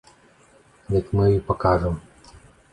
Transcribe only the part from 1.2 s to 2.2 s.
ёй пакажам!